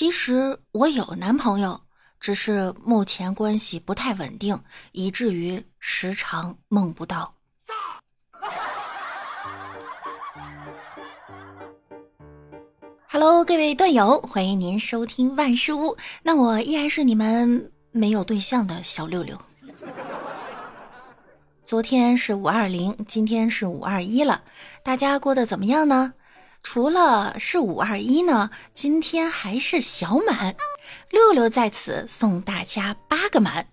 [0.00, 1.78] 其实我有男朋友，
[2.18, 4.58] 只是目前关系不太稳定，
[4.92, 7.34] 以至于时常梦不到。
[13.10, 15.94] Hello，各位段友，欢迎您收听万事屋。
[16.22, 19.38] 那我依然是你们没有对象的小六六。
[21.66, 24.42] 昨天是五二零，今天是五二一了，
[24.82, 26.14] 大家过得怎么样呢？
[26.62, 30.54] 除了是五二一呢，今天还是小满。
[31.10, 33.68] 六六在此送大家八个满：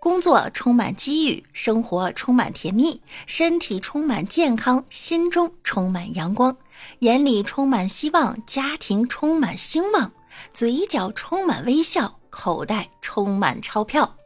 [0.00, 6.56] 工作充满机遇，生活充满甜蜜，身体充满健康，心中充满阳光。
[7.00, 10.12] 眼里充满希望，家庭充满兴旺，
[10.52, 14.16] 嘴角充满微笑，口袋充满钞票。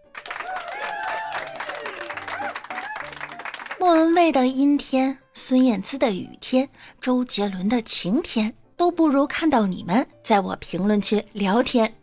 [3.79, 6.69] 莫文蔚的阴天，孙燕姿的雨天，
[7.01, 11.97] 周杰伦的晴天，都不如看到你们在我评论区聊天。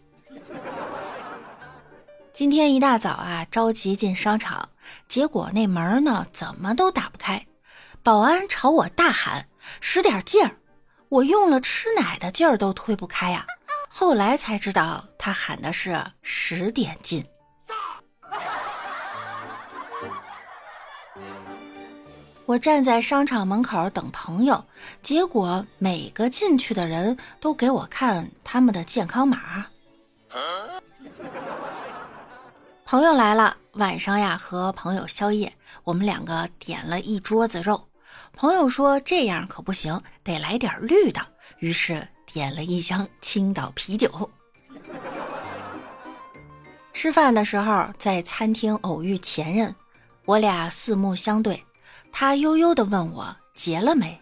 [2.34, 4.68] 今天一大早啊，着急进商场，
[5.07, 7.46] 结果那门呢怎么都打不开，
[8.02, 9.48] 保安朝我大喊。
[9.82, 10.57] 使点劲儿，
[11.07, 13.46] 我用了吃奶的劲儿都推不开呀。
[13.88, 17.24] 后来才知道，他喊的是十点进。
[22.48, 24.63] 我站在商场门口等朋友，
[25.03, 29.65] 结果每个进去的人都给我看他们的健康码。
[32.85, 37.85] 朋友来了，晚上呀和朋友宵夜，我们两个点了一桌子肉。
[38.31, 41.20] 朋友说：“这样可不行，得来点绿的。”
[41.59, 44.32] 于是点了一箱青岛啤酒。
[46.93, 49.76] 吃饭的时候，在餐厅偶遇前任，
[50.23, 51.61] 我俩四目相对，
[52.20, 54.20] 他悠悠地问我结了没，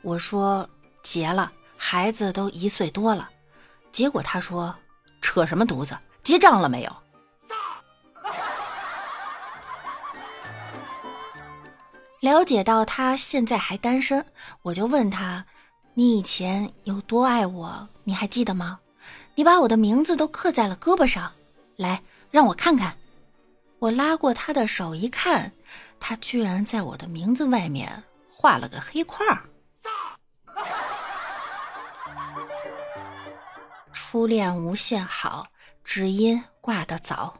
[0.00, 0.66] 我说
[1.02, 3.28] 结了，孩子都一岁多了。
[3.92, 4.74] 结果他说
[5.20, 6.96] ：“扯什么犊子，结账了没有？”
[12.20, 14.24] 了解到他现在还单身，
[14.62, 15.44] 我就问他
[15.92, 17.86] ：“你以前有多爱我？
[18.04, 18.80] 你还记得吗？
[19.34, 21.30] 你把我的名字都刻在了胳膊上，
[21.76, 22.96] 来让我看看。”
[23.78, 25.52] 我拉过他的手一看，
[26.00, 29.42] 他居然在我的名字外面画了个黑块儿。
[33.92, 35.46] 初恋无限好，
[35.84, 37.38] 只因挂得早。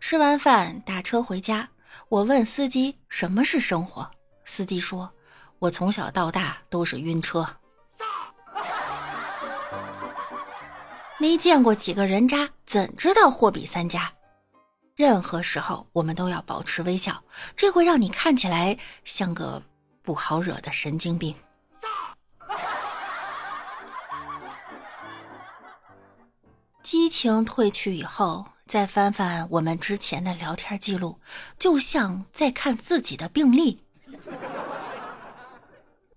[0.00, 1.68] 吃完饭打车回家。
[2.08, 4.10] 我问司机什么是生活，
[4.44, 5.10] 司机说
[5.58, 7.46] ：“我从小到大都是晕车，
[11.18, 14.12] 没见过几个人渣，怎知道货比三家？
[15.02, 17.24] 任何时候我们都要保持微笑，
[17.56, 19.60] 这会让你看起来像个
[20.00, 21.34] 不好惹的神经病。
[26.84, 28.46] ”激情褪去以后。
[28.64, 31.20] 再翻翻我们之前的聊天记录，
[31.58, 33.82] 就像在看自己的病历。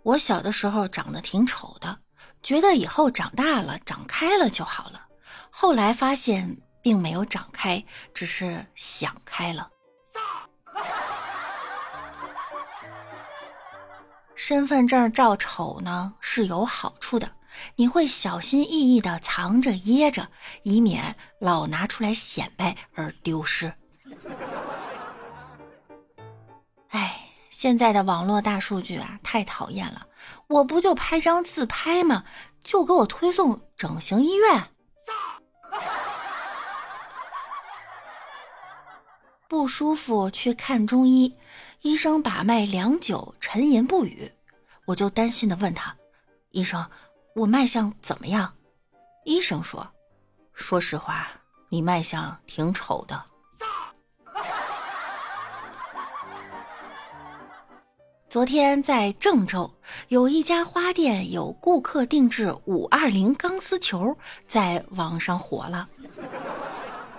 [0.04, 1.98] 我小的时候长得挺丑的，
[2.42, 5.08] 觉得以后长大了长开了就好了。
[5.50, 9.68] 后来发现并没有长开，只是想开了。
[14.36, 17.32] 身份证照丑呢是有好处的。
[17.78, 20.30] 你会小心翼翼的藏着掖着，
[20.62, 23.74] 以免老拿出来显摆而丢失。
[26.90, 30.06] 哎，现在的网络大数据啊，太讨厌了！
[30.46, 32.26] 我不就拍张自拍吗？
[32.64, 34.70] 就给我推送整形医院。
[39.56, 41.34] 不舒服去看中医，
[41.82, 44.30] 医生把脉良久，沉吟不语，
[44.84, 45.96] 我就担心的问他
[46.52, 46.86] ：“医生。”
[47.34, 48.54] 我脉象怎么样？
[49.24, 49.88] 医生说
[50.52, 51.30] ：“说实话，
[51.70, 53.24] 你脉象挺丑的。
[58.28, 59.74] ”昨天在郑州
[60.10, 64.18] 有一家花店，有顾客定制五二零钢丝球，
[64.50, 65.88] 在网上火了。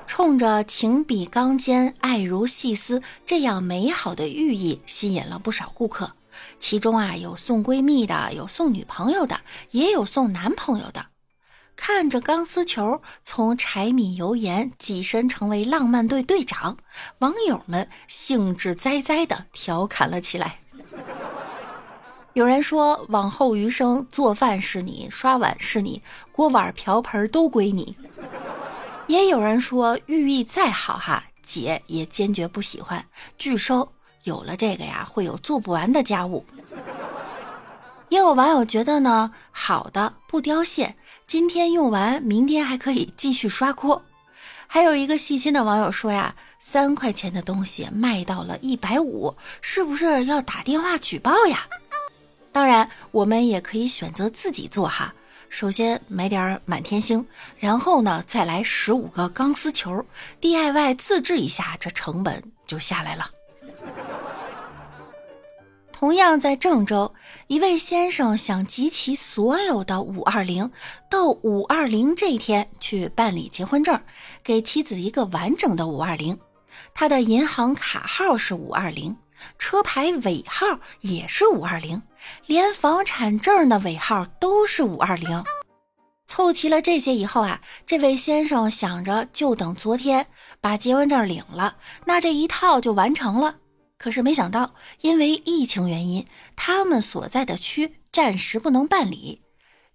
[0.07, 6.13] 冲着“情比钢坚，爱如细丝”这样美好的寓意，吸引了不少顾客。
[6.59, 9.41] 其中啊，有送闺蜜的，有送女朋友的，
[9.73, 11.07] 也有送男朋友的。
[11.75, 16.79] 看着钢丝球从柴米油盐跻身成为浪漫队队长，
[17.19, 20.61] 网友们兴致栽栽地调侃了起来。
[22.33, 27.97] 有人说：“往后余生，做饭是你，刷碗是你，锅碗瓢盆都归你。”
[29.07, 33.05] 也有人说：“寓意再好哈，姐也坚决不喜欢，
[33.39, 33.93] 拒收。”
[34.25, 36.45] 有了这个呀，会有做不完的家务。
[38.09, 44.03] 也有网友觉得呢，好的不凋谢，今天用完，明天还可以继续刷锅。
[44.67, 51.69] 还有一个细心的网友说呀，三块钱的东西卖到了一百五，是不是要打电话举报呀？
[52.51, 55.15] 当然，我们也可以选择自己做哈。
[55.49, 57.27] 首先买点满天星，
[57.59, 60.05] 然后呢再来十五个钢丝球
[60.41, 63.31] ，DIY 自制一下，这成本就下来了。
[65.93, 67.15] 同样在郑州，
[67.47, 70.71] 一位先生想集齐所有的五二零，
[71.09, 73.99] 到五二零这一天去办理结婚证，
[74.45, 76.39] 给妻子一个完整的五二零。
[76.93, 79.17] 他的银行卡号是五二零，
[79.59, 80.67] 车牌尾号
[81.01, 82.03] 也是五二零，
[82.47, 85.45] 连房产证的尾号都是五二零。
[86.27, 90.27] 凑齐了这些以后啊，这位先生想着就等昨天
[90.61, 93.57] 把结婚证领了，那这一套就完成了。
[93.97, 99.41] 可是没想到，因为疫情原因，他们所在的区暂时不能办理，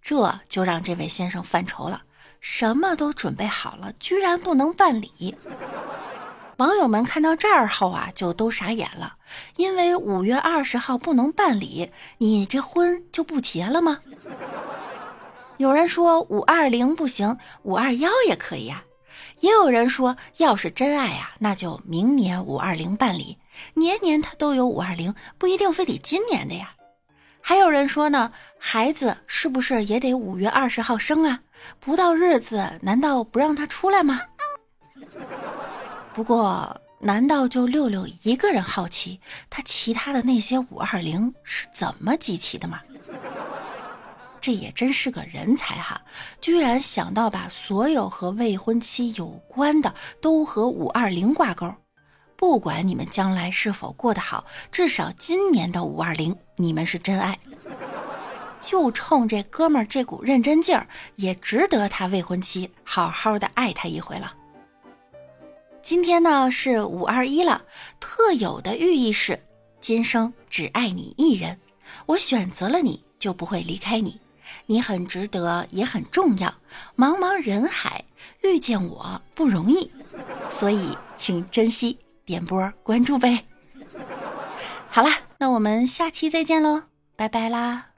[0.02, 2.04] 这就让这位先生犯愁了。
[2.40, 5.36] 什么都准备好了，居然不能办理。
[6.62, 9.16] 网友们看到这儿后啊，就都傻眼了，
[9.56, 13.98] 因为五月二十号不能办理，你这婚就不结了吗？
[15.58, 18.84] 有人说五二零不行，五二幺也可以呀。
[19.40, 23.40] 也有人说，要是真爱啊，那就明年五二零办理。
[23.74, 26.74] 年年他都有五二零，不一定非得今年的呀。
[27.42, 31.40] 还有人说呢，孩子是不是也得五月二十号生啊？
[31.80, 34.22] 不到日子，难道不让他出来吗？
[36.14, 39.20] 不过，难道就六六一个人好奇，
[39.50, 42.80] 他其他的那些五二零是怎么集齐的吗？
[44.42, 46.02] 这也真是个人才哈，
[46.42, 51.72] 居然想到把所有和未婚妻有关的都和五二零挂钩。
[52.36, 57.38] 不管你们将来是否过得好，至少今年的五二零，你们是真爱。
[58.60, 64.34] 就冲这哥们这股认真劲儿，也值得他未婚妻好好的爱他一回了。
[65.84, 67.64] 今天呢是五二一了，
[68.00, 69.40] 特有的寓意是：
[69.80, 71.60] 今生只爱你一人，
[72.06, 74.20] 我选择了你就不会离开你，
[74.68, 76.54] 你很值得，也很重要。
[76.96, 78.06] 茫茫人海，
[78.42, 79.92] 遇见我不容易，
[80.50, 81.98] 所以请珍惜。
[82.24, 83.46] 点播关注呗，
[84.90, 86.84] 好啦，那我们下期再见喽，
[87.18, 87.91] 拜拜啦。